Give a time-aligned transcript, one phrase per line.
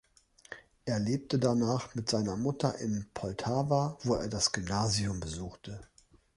[0.85, 5.79] Er lebte danach mit seiner Mutter in Poltawa, wo er das Gymnasium besuchte.